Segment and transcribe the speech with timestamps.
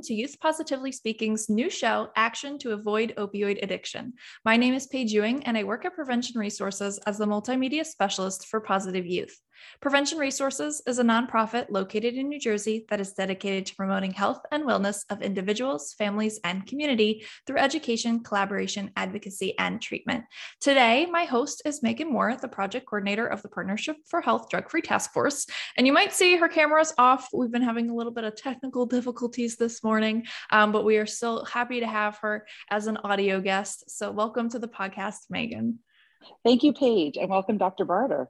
[0.00, 4.14] welcome to Youth Positively Speaking's new show, Action to Avoid Opioid Addiction.
[4.46, 8.46] My name is Paige Ewing, and I work at Prevention Resources as the multimedia specialist
[8.46, 9.38] for Positive Youth.
[9.80, 14.40] Prevention Resources is a nonprofit located in New Jersey that is dedicated to promoting health
[14.52, 20.24] and wellness of individuals, families, and community through education, collaboration, advocacy, and treatment.
[20.60, 24.70] Today, my host is Megan Moore, the project coordinator of the Partnership for Health Drug
[24.70, 25.46] Free Task Force.
[25.76, 27.28] And you might see her camera's off.
[27.32, 31.06] We've been having a little bit of technical difficulties this morning, um, but we are
[31.06, 33.90] still happy to have her as an audio guest.
[33.90, 35.78] So, welcome to the podcast, Megan.
[36.44, 37.84] Thank you, Paige, and welcome, Dr.
[37.84, 38.28] Barter.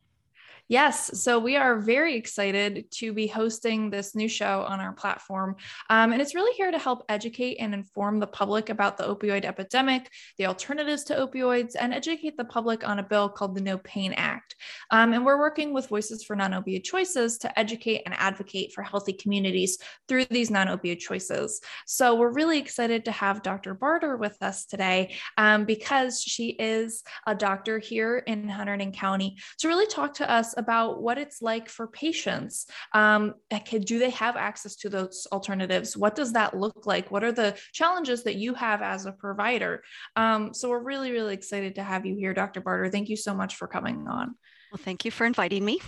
[0.71, 1.21] Yes.
[1.21, 5.57] So we are very excited to be hosting this new show on our platform.
[5.91, 9.45] Um, and it's really here to help educate and inform the public about the opioid
[9.45, 13.79] epidemic, the alternatives to opioids, and educate the public on a bill called the No
[13.79, 14.55] Pain Act.
[14.93, 18.85] Um, and we're working with Voices for Non Opioid Choices to educate and advocate for
[18.85, 19.77] healthy communities
[20.07, 21.61] through these non opioid choices.
[21.89, 23.75] So we're really excited to have Dr.
[23.75, 29.67] Barter with us today um, because she is a doctor here in Hunterdon County to
[29.67, 32.67] really talk to us about what it's like for patients.
[32.95, 33.35] Um,
[33.67, 35.97] do they have access to those alternatives?
[35.97, 37.11] What does that look like?
[37.11, 39.83] What are the challenges that you have as a provider?
[40.15, 42.61] Um, so we're really, really excited to have you here, Dr.
[42.61, 42.89] Barter.
[42.91, 44.37] Thank you so much for coming on.
[44.71, 45.81] Well, thank you for inviting me.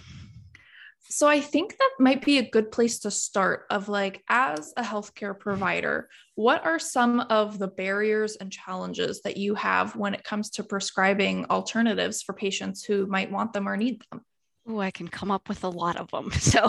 [1.09, 4.83] So I think that might be a good place to start of like as a
[4.83, 10.25] healthcare provider, what are some of the barriers and challenges that you have when it
[10.25, 14.25] comes to prescribing alternatives for patients who might want them or need them?
[14.67, 16.31] Oh, I can come up with a lot of them.
[16.41, 16.69] So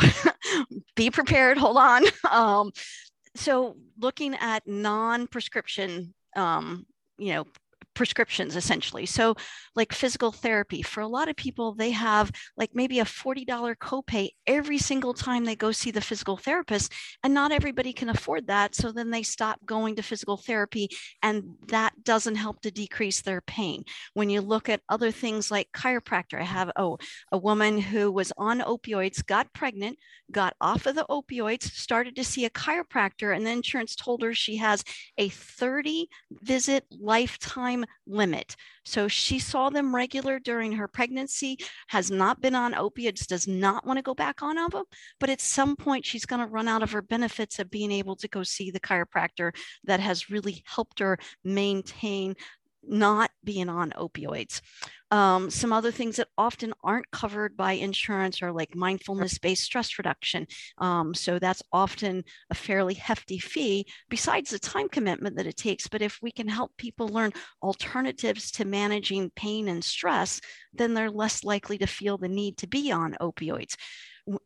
[0.96, 1.58] be prepared.
[1.58, 2.04] Hold on.
[2.30, 2.72] Um,
[3.36, 6.86] so looking at non-prescription, um,
[7.18, 7.46] you know,
[7.94, 9.06] prescriptions essentially.
[9.06, 9.36] So,
[9.76, 13.46] like physical therapy, for a lot of people, they have like maybe a $40
[13.78, 16.92] copay every single time they go see the physical therapist,
[17.24, 18.76] and not everybody can afford that.
[18.76, 20.90] So then they stop going to physical therapy,
[21.22, 23.84] and that doesn't help to decrease their pain.
[24.14, 26.98] When you look at other things like chiropractor, I have oh,
[27.32, 29.98] a woman who was on opioids, got pregnant,
[30.32, 34.34] got off of the opioids, started to see a chiropractor, and the insurance told her
[34.34, 34.84] she has
[35.18, 38.56] a 30 visit lifetime limit.
[38.86, 41.58] So she saw them regular during her pregnancy,
[41.88, 44.84] has not been on opiates, does not want to go back on them,
[45.20, 48.16] but at some point she's going to run out of her benefits of being able
[48.18, 52.36] to go see the chiropractor that has really helped her maintain
[52.88, 54.62] not being on opioids.
[55.12, 60.00] Um, some other things that often aren't covered by insurance are like mindfulness based stress
[60.00, 60.48] reduction.
[60.80, 65.88] Um, so that's often a fairly hefty fee, besides the time commitment that it takes.
[65.88, 70.42] But if we can help people learn alternatives to managing pain and stress,
[70.74, 73.76] then they're less likely to feel the need to be on opioids.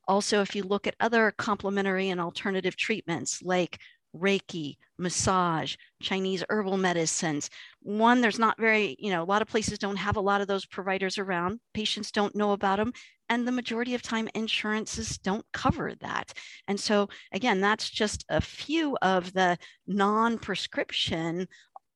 [0.07, 3.79] Also, if you look at other complementary and alternative treatments like
[4.15, 7.49] Reiki, massage, Chinese herbal medicines.
[7.81, 10.47] One, there's not very, you know, a lot of places don't have a lot of
[10.47, 11.59] those providers around.
[11.73, 12.93] Patients don't know about them.
[13.29, 16.31] And the majority of time, insurances don't cover that.
[16.67, 21.47] And so, again, that's just a few of the non prescription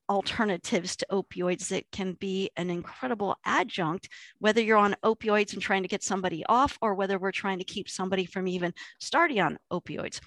[0.09, 5.83] alternatives to opioids that can be an incredible adjunct, whether you're on opioids and trying
[5.83, 9.57] to get somebody off, or whether we're trying to keep somebody from even starting on
[9.71, 10.19] opioids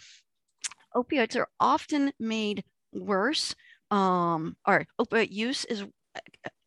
[0.97, 3.55] opioids are often made worse,
[3.91, 5.85] um, or opioid use is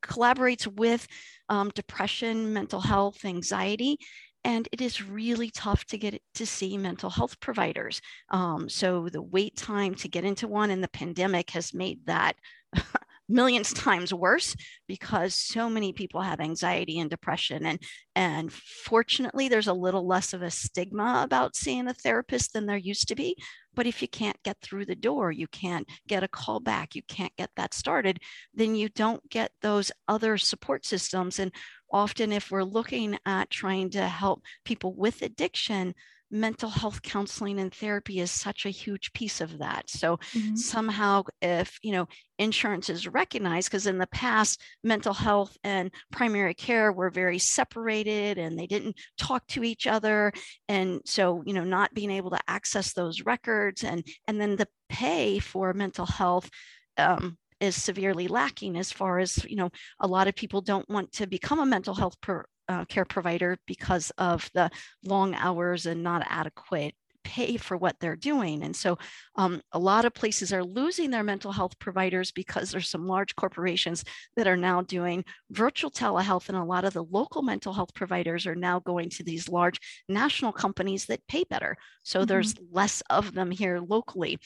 [0.03, 1.07] collaborates with
[1.49, 3.97] um, depression, mental health, anxiety,
[4.43, 8.01] and it is really tough to get to see mental health providers.
[8.29, 12.35] Um, so the wait time to get into one in the pandemic has made that
[13.29, 14.55] millions times worse
[14.87, 17.79] because so many people have anxiety and depression and
[18.15, 22.77] and fortunately there's a little less of a stigma about seeing a therapist than there
[22.77, 23.35] used to be
[23.77, 27.01] but if you can't get through the door you can't get a call back you
[27.07, 28.19] can't get that started
[28.53, 31.39] then you don't get those other support systems.
[31.39, 31.51] And
[31.91, 35.93] often if we're looking at trying to help people with addiction
[36.29, 40.55] mental health counseling and therapy is such a huge piece of that so mm-hmm.
[40.55, 42.07] somehow if you know
[42.37, 48.37] insurance is recognized because in the past mental health and primary care were very separated
[48.37, 50.31] and they didn't talk to each other
[50.67, 54.67] and so you know not being able to access those records and and then the
[54.89, 56.49] pay for mental health
[56.97, 59.69] um, is severely lacking as far as you know
[59.99, 63.57] a lot of people don't want to become a mental health pro, uh, care provider
[63.65, 64.69] because of the
[65.03, 66.93] long hours and not adequate
[67.27, 68.63] pay for what they're doing.
[68.63, 68.97] And so
[69.35, 73.35] um, a lot of places are losing their mental health providers because there's some large
[73.35, 74.05] corporations
[74.37, 76.47] that are now doing virtual telehealth.
[76.47, 79.77] And a lot of the local mental health providers are now going to these large
[80.07, 81.75] national companies that pay better.
[82.03, 82.27] So mm-hmm.
[82.27, 84.39] there's less of them here locally.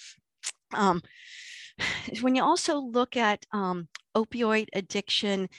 [0.73, 1.01] Um,
[2.21, 5.49] when you also look at um, opioid addiction,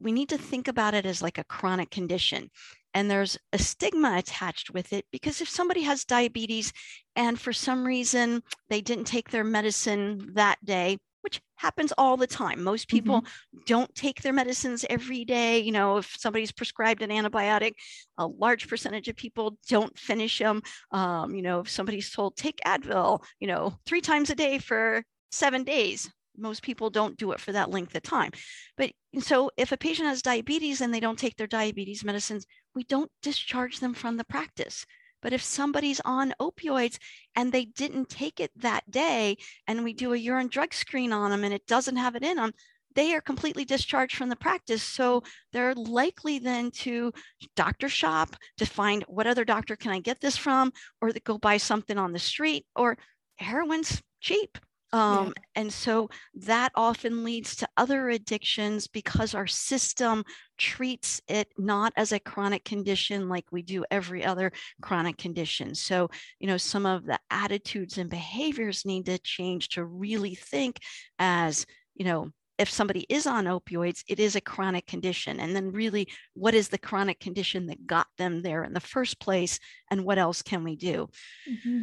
[0.00, 2.50] we need to think about it as like a chronic condition.
[2.94, 6.72] And there's a stigma attached with it because if somebody has diabetes
[7.16, 12.26] and for some reason they didn't take their medicine that day, which happens all the
[12.26, 12.62] time.
[12.62, 13.58] Most people mm-hmm.
[13.66, 15.58] don't take their medicines every day.
[15.58, 17.72] You know, if somebody's prescribed an antibiotic,
[18.16, 20.62] a large percentage of people don't finish them.
[20.92, 25.02] Um, you know, if somebody's told take Advil, you know, three times a day for
[25.30, 28.30] seven days, most people don't do it for that length of time.
[28.76, 32.84] But so if a patient has diabetes and they don't take their diabetes medicines, we
[32.84, 34.86] don't discharge them from the practice.
[35.20, 36.98] But if somebody's on opioids
[37.34, 39.36] and they didn't take it that day,
[39.66, 42.36] and we do a urine drug screen on them and it doesn't have it in
[42.36, 42.52] them,
[42.94, 44.82] they are completely discharged from the practice.
[44.82, 45.22] So
[45.52, 47.12] they're likely then to
[47.56, 51.56] doctor shop to find what other doctor can I get this from, or go buy
[51.56, 52.96] something on the street, or
[53.36, 54.56] heroin's cheap.
[54.92, 55.42] Um, yeah.
[55.56, 60.24] And so that often leads to other addictions because our system
[60.56, 64.50] treats it not as a chronic condition like we do every other
[64.80, 65.74] chronic condition.
[65.74, 66.08] So,
[66.40, 70.80] you know, some of the attitudes and behaviors need to change to really think
[71.18, 75.38] as, you know, if somebody is on opioids, it is a chronic condition.
[75.38, 79.20] And then, really, what is the chronic condition that got them there in the first
[79.20, 79.60] place?
[79.90, 81.08] And what else can we do?
[81.48, 81.82] Mm-hmm.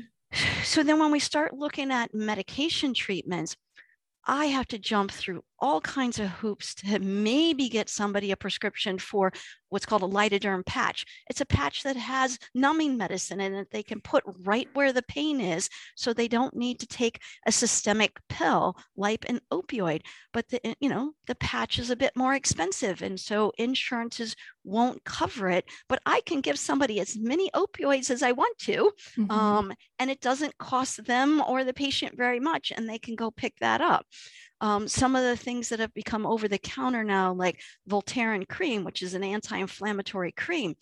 [0.63, 3.55] So then when we start looking at medication treatments,
[4.25, 8.97] I have to jump through all kinds of hoops to maybe get somebody a prescription
[8.97, 9.31] for
[9.69, 11.05] what's called a lidoderm patch.
[11.29, 15.01] It's a patch that has numbing medicine in it they can put right where the
[15.03, 20.01] pain is so they don't need to take a systemic pill like an opioid.
[20.33, 25.03] But the you know, the patch is a bit more expensive and so insurances won't
[25.03, 29.31] cover it, but I can give somebody as many opioids as I want to mm-hmm.
[29.31, 33.31] um, and it doesn't cost them or the patient very much and they can go
[33.31, 34.05] pick that up.
[34.61, 38.83] Um, some of the things that have become over the counter now, like Voltaren cream,
[38.83, 40.75] which is an anti inflammatory cream,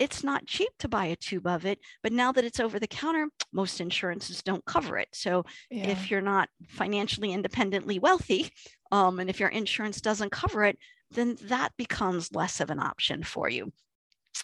[0.00, 2.86] it's not cheap to buy a tube of it, but now that it's over the
[2.86, 5.08] counter, most insurances don't cover it.
[5.12, 5.88] So yeah.
[5.88, 8.50] if you're not financially independently wealthy,
[8.90, 10.78] um, and if your insurance doesn't cover it,
[11.10, 13.72] then that becomes less of an option for you.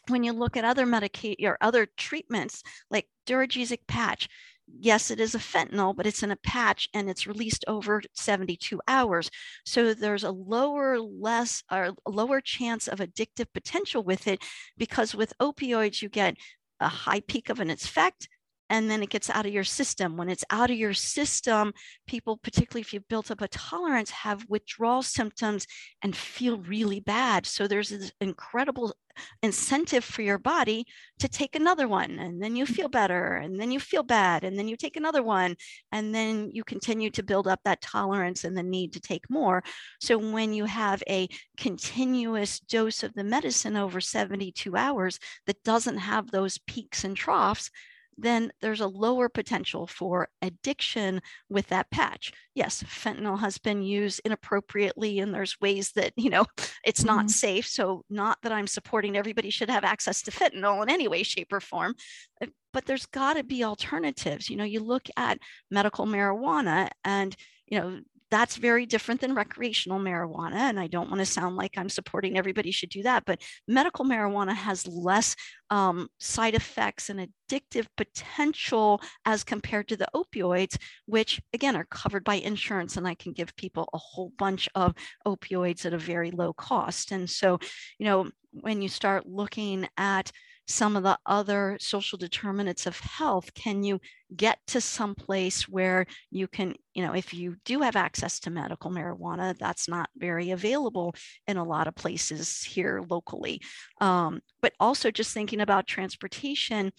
[0.08, 4.28] When you look at other Medicaid or other treatments like Duragesic patch,
[4.66, 8.80] yes, it is a fentanyl, but it's in a patch and it's released over 72
[8.88, 9.30] hours.
[9.64, 14.42] So there's a lower, less, or lower chance of addictive potential with it
[14.76, 16.36] because with opioids, you get
[16.80, 18.28] a high peak of an effect
[18.68, 20.16] and then it gets out of your system.
[20.16, 21.72] When it's out of your system,
[22.06, 25.66] people, particularly if you've built up a tolerance, have withdrawal symptoms
[26.02, 27.46] and feel really bad.
[27.46, 28.94] So there's this incredible
[29.42, 30.84] incentive for your body
[31.18, 32.74] to take another one and then you mm-hmm.
[32.74, 35.56] feel better and then you feel bad and then you take another one
[35.92, 39.62] and then you continue to build up that tolerance and the need to take more.
[40.00, 45.98] So when you have a continuous dose of the medicine over 72 hours that doesn't
[45.98, 47.70] have those peaks and troughs
[48.18, 52.32] then there's a lower potential for addiction with that patch.
[52.54, 56.46] Yes, fentanyl has been used inappropriately, and there's ways that, you know,
[56.84, 57.28] it's not mm-hmm.
[57.28, 57.66] safe.
[57.66, 61.52] So, not that I'm supporting everybody should have access to fentanyl in any way, shape,
[61.52, 61.94] or form,
[62.40, 64.48] uh, but there's got to be alternatives.
[64.48, 65.38] You know, you look at
[65.70, 70.54] medical marijuana, and, you know, that's very different than recreational marijuana.
[70.54, 74.04] And I don't want to sound like I'm supporting everybody should do that, but medical
[74.04, 75.36] marijuana has less
[75.70, 82.24] um, side effects and addictive potential as compared to the opioids, which again are covered
[82.24, 82.96] by insurance.
[82.96, 84.94] And I can give people a whole bunch of
[85.26, 87.12] opioids at a very low cost.
[87.12, 87.58] And so,
[87.98, 90.32] you know, when you start looking at
[90.66, 93.54] some of the other social determinants of health?
[93.54, 94.00] Can you
[94.34, 98.50] get to some place where you can, you know, if you do have access to
[98.50, 101.14] medical marijuana, that's not very available
[101.46, 103.60] in a lot of places here locally.
[104.00, 106.92] Um, but also just thinking about transportation,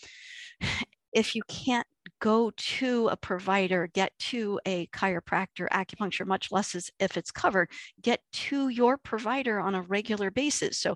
[1.14, 1.88] if you can't
[2.20, 7.70] go to a provider, get to a chiropractor, acupuncture, much less as if it's covered,
[8.02, 10.78] get to your provider on a regular basis.
[10.80, 10.96] So,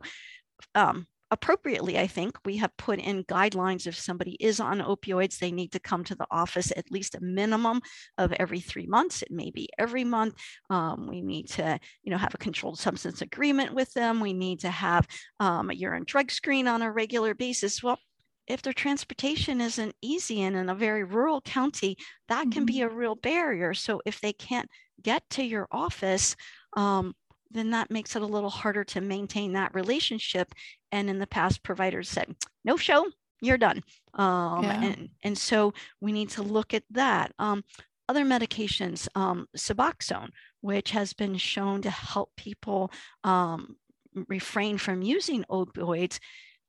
[0.76, 5.52] um, appropriately, I think, we have put in guidelines if somebody is on opioids, they
[5.52, 7.82] need to come to the office at least a minimum
[8.18, 9.22] of every three months.
[9.22, 10.36] It may be every month.
[10.70, 14.20] Um, we need to, you know, have a controlled substance agreement with them.
[14.20, 15.08] We need to have
[15.40, 17.82] um, a urine drug screen on a regular basis.
[17.82, 17.98] Well,
[18.48, 21.96] if their transportation isn't easy and in a very rural county,
[22.28, 22.66] that can mm-hmm.
[22.66, 23.74] be a real barrier.
[23.74, 24.70] So if they can't
[25.02, 26.36] get to your office,
[26.76, 27.14] um,
[27.54, 30.54] then that makes it a little harder to maintain that relationship.
[30.92, 33.06] And in the past, providers said, no show,
[33.42, 33.84] you're done.
[34.14, 34.84] Um, yeah.
[34.84, 37.32] and, and so we need to look at that.
[37.40, 37.64] Um,
[38.10, 40.30] other medications, um, Suboxone,
[40.62, 42.92] which has been shown to help people
[43.24, 43.78] um,
[44.28, 46.20] refrain from using opioids,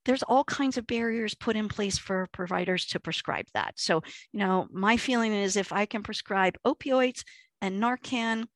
[0.04, 3.74] there's all kinds of barriers put in place for providers to prescribe that.
[3.76, 7.22] So, you know, my feeling is if I can prescribe opioids
[7.60, 8.46] and Narcan,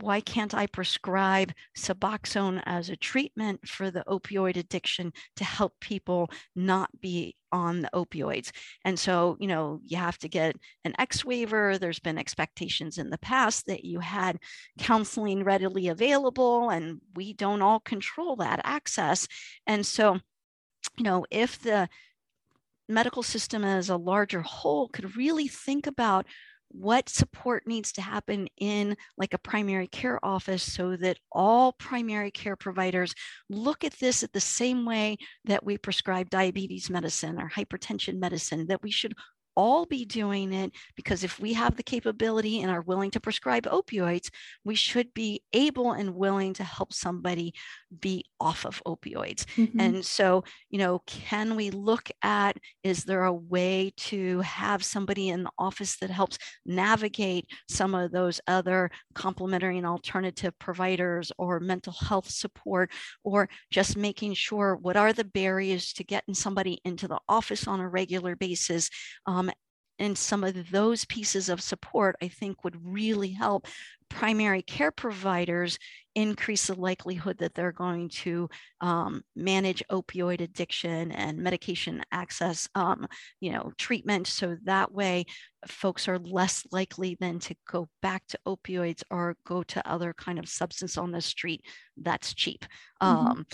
[0.00, 6.30] why can't I prescribe Suboxone as a treatment for the opioid addiction to help people
[6.56, 8.50] not be on the opioids?
[8.84, 11.78] And so, you know, you have to get an X waiver.
[11.78, 14.38] There's been expectations in the past that you had
[14.78, 19.28] counseling readily available, and we don't all control that access.
[19.66, 20.14] And so,
[20.96, 21.88] you know, if the
[22.88, 26.26] medical system as a larger whole could really think about
[26.68, 32.30] what support needs to happen in like a primary care office so that all primary
[32.30, 33.14] care providers
[33.48, 38.66] look at this at the same way that we prescribe diabetes medicine or hypertension medicine
[38.66, 39.14] that we should
[39.56, 43.64] all be doing it because if we have the capability and are willing to prescribe
[43.64, 44.28] opioids,
[44.64, 47.54] we should be able and willing to help somebody
[48.00, 49.44] be off of opioids.
[49.56, 49.80] Mm-hmm.
[49.80, 55.30] And so, you know, can we look at is there a way to have somebody
[55.30, 61.60] in the office that helps navigate some of those other complementary and alternative providers or
[61.60, 62.90] mental health support,
[63.24, 67.80] or just making sure what are the barriers to getting somebody into the office on
[67.80, 68.90] a regular basis?
[69.26, 69.45] Um,
[69.98, 73.66] and some of those pieces of support, I think, would really help
[74.08, 75.78] primary care providers
[76.14, 78.48] increase the likelihood that they're going to
[78.80, 83.06] um, manage opioid addiction and medication access, um,
[83.40, 84.26] you know, treatment.
[84.26, 85.26] So that way,
[85.70, 90.38] folks are less likely then to go back to opioids or go to other kind
[90.38, 91.62] of substance on the street
[91.96, 92.64] that's cheap.
[93.02, 93.26] Mm-hmm.
[93.26, 93.46] Um,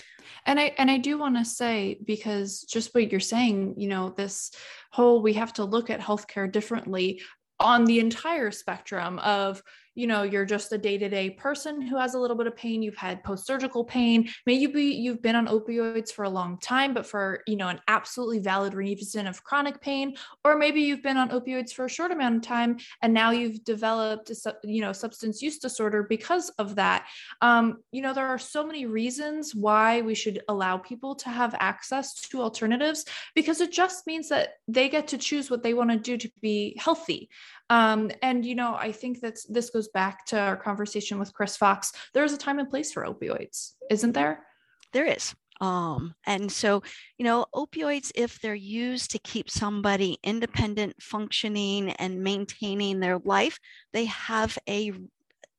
[0.45, 4.09] and I and I do want to say because just what you're saying, you know,
[4.09, 4.51] this
[4.91, 7.21] whole we have to look at healthcare differently
[7.59, 9.61] on the entire spectrum of
[9.95, 12.95] you know you're just a day-to-day person who has a little bit of pain you've
[12.95, 17.41] had post-surgical pain maybe be, you've been on opioids for a long time but for
[17.47, 21.73] you know an absolutely valid reason of chronic pain or maybe you've been on opioids
[21.73, 25.59] for a short amount of time and now you've developed a you know substance use
[25.59, 27.07] disorder because of that.
[27.41, 31.55] Um, you know there are so many reasons why we should allow people to have
[31.59, 35.89] access to alternatives because it just means that they get to choose what they want
[35.91, 37.29] to do to be healthy
[37.69, 41.57] um, and, you know, I think that this goes back to our conversation with Chris
[41.57, 41.91] Fox.
[42.13, 44.45] There's a time and place for opioids, isn't there?
[44.91, 45.33] There is.
[45.61, 46.83] Um, and so,
[47.17, 53.59] you know, opioids, if they're used to keep somebody independent, functioning, and maintaining their life,
[53.93, 54.91] they have a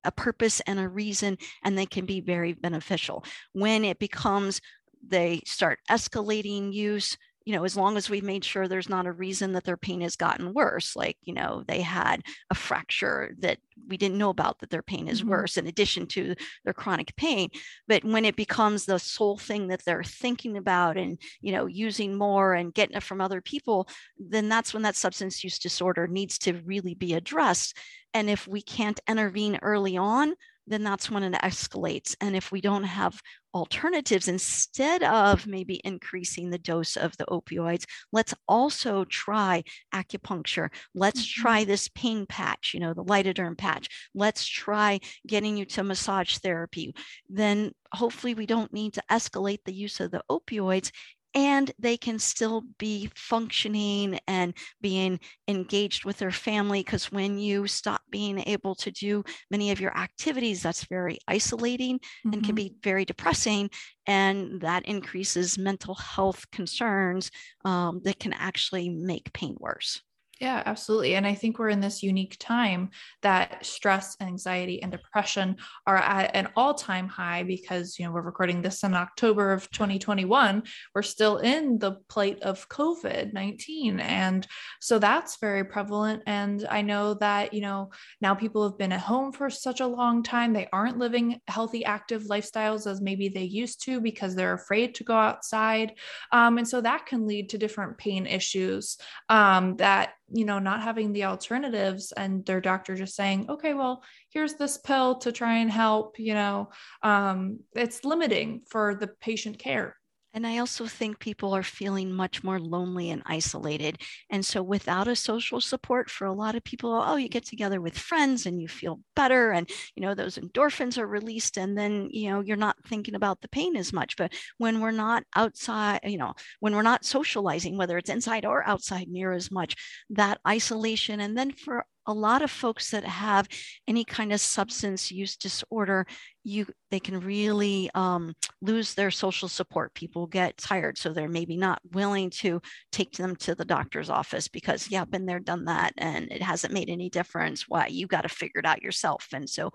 [0.06, 3.24] a purpose and a reason, and they can be very beneficial.
[3.54, 4.60] When it becomes
[5.06, 9.12] they start escalating use, you know, as long as we've made sure there's not a
[9.12, 13.58] reason that their pain has gotten worse, like, you know, they had a fracture that
[13.88, 15.30] we didn't know about that their pain is mm-hmm.
[15.30, 16.34] worse in addition to
[16.64, 17.50] their chronic pain.
[17.86, 22.16] But when it becomes the sole thing that they're thinking about and, you know, using
[22.16, 26.38] more and getting it from other people, then that's when that substance use disorder needs
[26.40, 27.76] to really be addressed.
[28.14, 30.34] And if we can't intervene early on,
[30.66, 32.14] then that's when it escalates.
[32.20, 33.20] And if we don't have
[33.54, 39.62] alternatives, instead of maybe increasing the dose of the opioids, let's also try
[39.94, 40.68] acupuncture.
[40.94, 41.42] Let's mm-hmm.
[41.42, 43.88] try this pain patch, you know, the lidoderm patch.
[44.14, 46.94] Let's try getting you to massage therapy.
[47.28, 50.90] Then hopefully we don't need to escalate the use of the opioids
[51.34, 57.66] and they can still be functioning and being engaged with their family because when you
[57.66, 62.32] stop being able to do many of your activities that's very isolating mm-hmm.
[62.32, 62.68] and can mm-hmm.
[62.68, 63.68] be very depressing
[64.06, 67.30] and that increases mental health concerns
[67.64, 70.00] um, that can actually make pain worse
[70.40, 71.14] yeah, absolutely.
[71.14, 72.90] And I think we're in this unique time
[73.22, 78.20] that stress, anxiety, and depression are at an all time high because, you know, we're
[78.20, 80.64] recording this in October of 2021.
[80.92, 84.00] We're still in the plight of COVID 19.
[84.00, 84.44] And
[84.80, 86.24] so that's very prevalent.
[86.26, 89.86] And I know that, you know, now people have been at home for such a
[89.86, 90.52] long time.
[90.52, 95.04] They aren't living healthy, active lifestyles as maybe they used to because they're afraid to
[95.04, 95.92] go outside.
[96.32, 98.98] Um, and so that can lead to different pain issues
[99.28, 104.02] um, that you know not having the alternatives and their doctor just saying okay well
[104.30, 106.68] here's this pill to try and help you know
[107.02, 109.96] um, it's limiting for the patient care
[110.34, 114.00] and I also think people are feeling much more lonely and isolated.
[114.30, 117.80] And so, without a social support for a lot of people, oh, you get together
[117.80, 122.08] with friends and you feel better, and you know those endorphins are released, and then
[122.10, 124.16] you know you're not thinking about the pain as much.
[124.16, 128.66] But when we're not outside, you know, when we're not socializing, whether it's inside or
[128.66, 129.76] outside near as much,
[130.10, 133.48] that isolation, and then for a lot of folks that have
[133.88, 136.06] any kind of substance use disorder
[136.44, 139.94] you they can really um, lose their social support.
[139.94, 142.60] People get tired so they're maybe not willing to
[142.92, 146.74] take them to the doctor's office because yeah been there done that and it hasn't
[146.74, 147.64] made any difference.
[147.66, 147.86] Why?
[147.86, 149.28] You got to figure it out yourself.
[149.32, 149.72] And so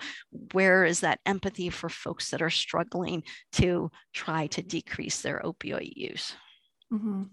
[0.54, 5.94] where is that empathy for folks that are struggling to try to decrease their opioid
[5.96, 6.36] use?
[6.94, 7.24] Mm-hmm.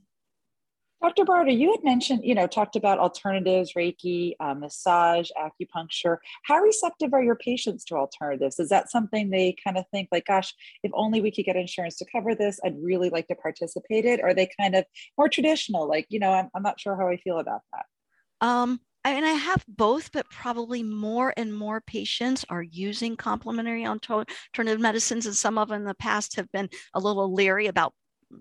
[1.03, 1.26] Dr.
[1.26, 6.17] Barter, you had mentioned, you know, talked about alternatives, Reiki, uh, massage, acupuncture.
[6.45, 8.59] How receptive are your patients to alternatives?
[8.59, 11.97] Is that something they kind of think like, gosh, if only we could get insurance
[11.99, 14.21] to cover this, I'd really like to participate it?
[14.21, 14.85] Or are they kind of
[15.19, 18.47] more traditional, like, you know, I'm, I'm not sure how I feel about that?
[18.47, 23.87] Um, I mean, I have both, but probably more and more patients are using complementary
[23.87, 27.95] alternative medicines, and some of them in the past have been a little leery about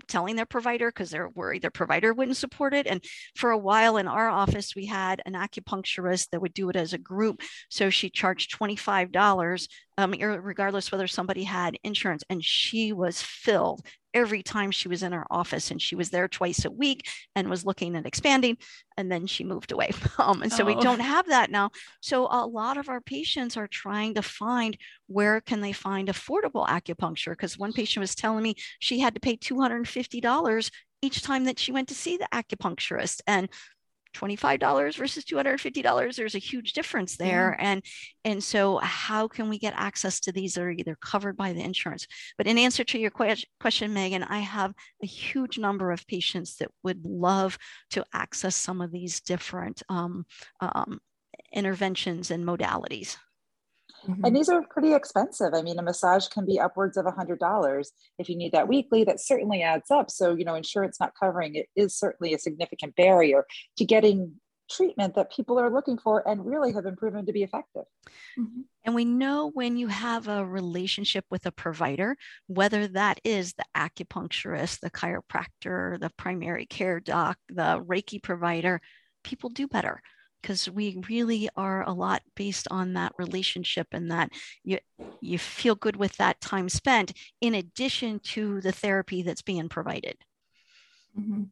[0.07, 2.87] telling their provider because they're worried their provider wouldn't support it.
[2.87, 3.03] And
[3.35, 6.93] for a while in our office, we had an acupuncturist that would do it as
[6.93, 7.41] a group.
[7.69, 12.23] So she charged $25 um, regardless whether somebody had insurance.
[12.29, 13.85] And she was filled
[14.15, 17.49] every time she was in our office, and she was there twice a week and
[17.49, 18.57] was looking at expanding.
[18.97, 19.91] And then she moved away.
[20.17, 20.65] Um, and so oh.
[20.65, 21.71] we don't have that now.
[22.01, 26.65] So a lot of our patients are trying to find where can they find affordable
[26.65, 27.33] acupuncture?
[27.33, 31.71] Because one patient was telling me she had to pay $250 each time that she
[31.71, 33.21] went to see the acupuncturist.
[33.27, 33.49] And
[34.15, 37.55] $25 versus $250 there's a huge difference there.
[37.59, 37.83] And
[38.23, 41.61] and so how can we get access to these that are either covered by the
[41.61, 42.07] insurance?
[42.37, 46.69] But in answer to your question megan i have a huge number of patients that
[46.83, 47.57] would love
[47.91, 50.25] to access some of these different um,
[50.59, 50.99] um,
[51.53, 53.17] interventions and modalities
[54.07, 54.25] Mm-hmm.
[54.25, 55.53] And these are pretty expensive.
[55.53, 57.85] I mean, a massage can be upwards of a $100.
[58.19, 60.11] If you need that weekly, that certainly adds up.
[60.11, 63.45] So, you know, insurance not covering it is certainly a significant barrier
[63.77, 64.35] to getting
[64.69, 67.83] treatment that people are looking for and really have been proven to be effective.
[68.39, 68.61] Mm-hmm.
[68.83, 72.17] And we know when you have a relationship with a provider,
[72.47, 78.81] whether that is the acupuncturist, the chiropractor, the primary care doc, the Reiki provider,
[79.23, 80.01] people do better
[80.45, 84.29] because we really are a lot based on that relationship and that
[84.63, 84.77] you
[85.19, 90.15] you feel good with that time spent in addition to the therapy that's being provided
[91.19, 91.45] mm-hmm.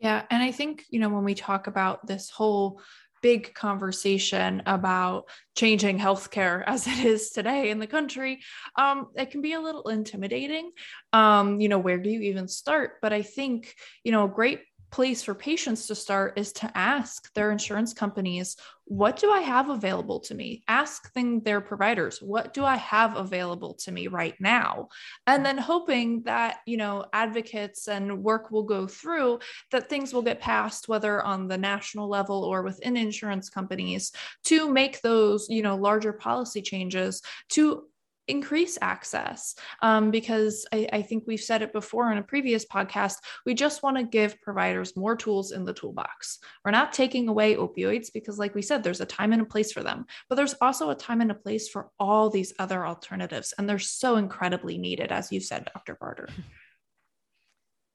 [0.00, 2.80] yeah and i think you know when we talk about this whole
[3.22, 8.38] big conversation about changing healthcare as it is today in the country,
[8.76, 10.70] um, it can be a little intimidating.
[11.14, 12.98] Um, you know, where do you even start?
[13.00, 17.32] But I think, you know, a great place for patients to start is to ask
[17.34, 20.62] their insurance companies, what do I have available to me?
[20.68, 24.88] Asking their providers, what do I have available to me right now?
[25.26, 29.40] And then hoping that, you know, advocates and work will go through
[29.72, 34.12] that things will get passed, whether on the national level or within insurance companies
[34.44, 37.84] to make those, you know, larger policy changes to
[38.28, 43.16] increase access um, because I, I, think we've said it before in a previous podcast.
[43.44, 46.38] We just want to give providers more tools in the toolbox.
[46.64, 49.72] We're not taking away opioids because, like we said, there's a time and a place
[49.72, 53.54] for them, but there's also a time and a place for all these other alternatives.
[53.58, 55.96] And they're so incredibly needed, as you said, Dr.
[56.00, 56.28] Barter.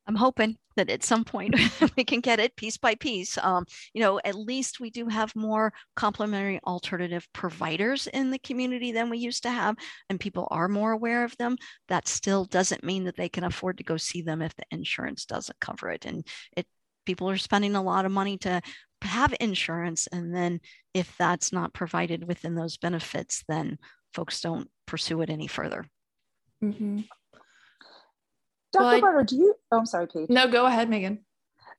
[0.07, 1.55] I'm hoping that at some point
[1.97, 3.37] we can get it piece by piece.
[3.37, 8.91] Um, you know, at least we do have more complementary alternative providers in the community
[8.91, 9.75] than we used to have,
[10.09, 11.57] and people are more aware of them.
[11.87, 15.25] That still doesn't mean that they can afford to go see them if the insurance
[15.25, 16.05] doesn't cover it.
[16.05, 16.65] And it
[17.05, 18.61] people are spending a lot of money to
[19.03, 20.59] have insurance, and then
[20.93, 23.77] if that's not provided within those benefits, then
[24.13, 25.85] folks don't pursue it any further.
[26.63, 27.01] Mm-hmm.
[28.71, 28.83] Dr.
[28.83, 29.55] Well, Barter, do you?
[29.71, 30.29] Oh, I'm sorry, Paige.
[30.29, 31.19] No, go ahead, Megan.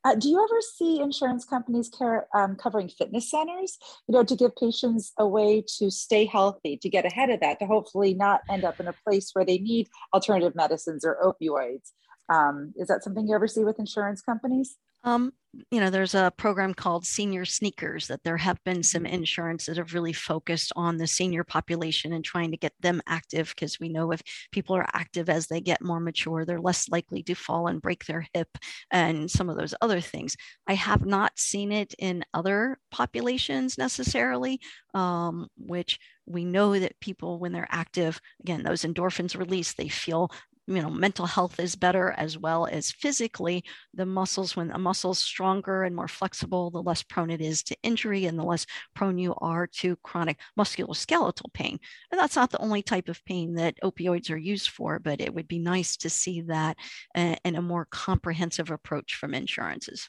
[0.04, 3.78] Uh, do you ever see insurance companies care, um, covering fitness centers,
[4.08, 7.60] you know, to give patients a way to stay healthy, to get ahead of that,
[7.60, 11.92] to hopefully not end up in a place where they need alternative medicines or opioids?
[12.28, 14.76] Um, is that something you ever see with insurance companies?
[15.04, 15.32] Um,
[15.70, 19.14] you know, there's a program called Senior Sneakers that there have been some mm-hmm.
[19.14, 23.52] insurance that have really focused on the senior population and trying to get them active
[23.54, 27.22] because we know if people are active as they get more mature, they're less likely
[27.24, 28.48] to fall and break their hip
[28.90, 30.36] and some of those other things.
[30.66, 34.60] I have not seen it in other populations necessarily,
[34.94, 40.30] um, which we know that people, when they're active, again, those endorphins release, they feel
[40.66, 45.18] you know mental health is better as well as physically the muscles when a muscle's
[45.18, 49.18] stronger and more flexible the less prone it is to injury and the less prone
[49.18, 51.78] you are to chronic musculoskeletal pain
[52.10, 55.34] and that's not the only type of pain that opioids are used for but it
[55.34, 56.76] would be nice to see that
[57.16, 60.08] uh, in a more comprehensive approach from insurances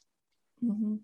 [0.63, 0.95] mm-hmm.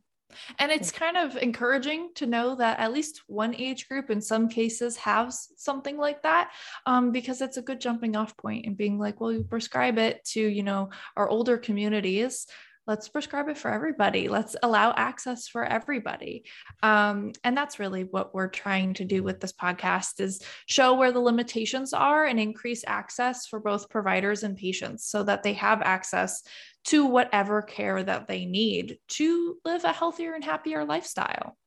[0.60, 4.48] And it's kind of encouraging to know that at least one age group in some
[4.48, 6.52] cases has something like that
[6.86, 10.24] um, because it's a good jumping off point and being like, well, you prescribe it
[10.26, 12.48] to, you know, our older communities
[12.90, 14.30] let's prescribe it for everybody.
[14.30, 16.44] Let's allow access for everybody.
[16.82, 21.12] Um, and that's really what we're trying to do with this podcast is show where
[21.12, 25.84] the limitations are and increase access for both providers and patients so that they have
[25.84, 26.42] access
[26.86, 31.59] to whatever care that they need to live a healthier and happier lifestyle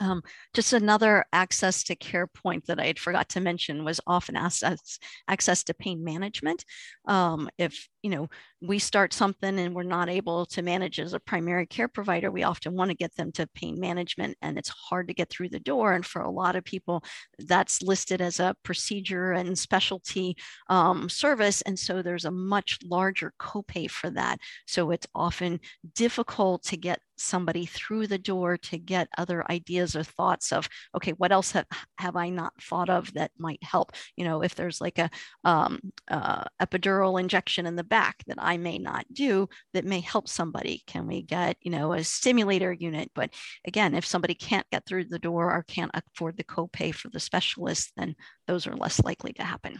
[0.00, 0.22] um,
[0.54, 4.98] just another access to care point that I had forgot to mention was often access
[5.28, 6.64] access to pain management.
[7.06, 8.28] Um, if you know
[8.60, 12.42] we start something and we're not able to manage as a primary care provider, we
[12.42, 15.60] often want to get them to pain management, and it's hard to get through the
[15.60, 15.92] door.
[15.92, 17.02] And for a lot of people,
[17.38, 20.36] that's listed as a procedure and specialty
[20.68, 24.38] um, service, and so there's a much larger copay for that.
[24.66, 25.60] So it's often
[25.94, 31.12] difficult to get somebody through the door to get other ideas or thoughts of okay
[31.12, 31.66] what else have,
[31.98, 33.92] have i not thought of that might help?
[34.16, 35.10] You know if there's like a
[35.44, 40.28] um, uh, epidural injection in the back that i may not do that may help
[40.28, 40.82] somebody.
[40.86, 43.10] Can we get you know a stimulator unit?
[43.14, 43.30] But
[43.66, 47.20] again if somebody can't get through the door or can't afford the copay for the
[47.20, 48.14] specialist then
[48.46, 49.78] those are less likely to happen.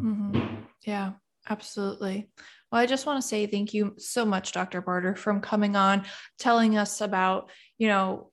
[0.00, 0.62] Mm-hmm.
[0.82, 1.12] yeah
[1.48, 2.28] Absolutely.
[2.70, 4.80] Well, I just want to say thank you so much, Dr.
[4.80, 6.04] Barter, from coming on,
[6.38, 8.30] telling us about, you know,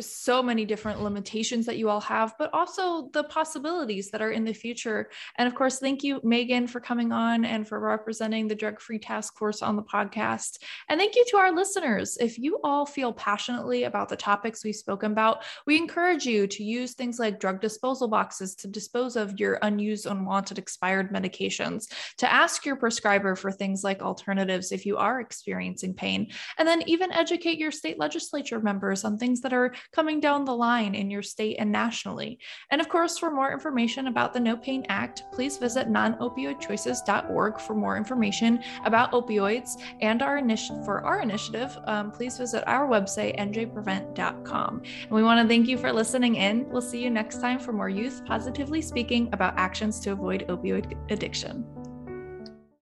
[0.00, 4.44] so many different limitations that you all have, but also the possibilities that are in
[4.44, 5.10] the future.
[5.36, 8.98] And of course, thank you, Megan, for coming on and for representing the Drug Free
[8.98, 10.58] Task Force on the podcast.
[10.88, 12.16] And thank you to our listeners.
[12.20, 16.64] If you all feel passionately about the topics we've spoken about, we encourage you to
[16.64, 22.32] use things like drug disposal boxes to dispose of your unused, unwanted, expired medications, to
[22.32, 27.12] ask your prescriber for things like alternatives if you are experiencing pain, and then even
[27.12, 31.22] educate your state legislature members on things that are coming down the line in your
[31.22, 32.38] state and nationally.
[32.70, 37.74] And of course, for more information about the No Pain Act, please visit nonopioidchoices.org for
[37.74, 40.84] more information about opioids and our initiative.
[40.84, 44.82] For our initiative, um, please visit our website, njprevent.com.
[45.02, 46.68] And we want to thank you for listening in.
[46.68, 50.96] We'll see you next time for more Youth Positively Speaking about actions to avoid opioid
[51.10, 51.83] addiction.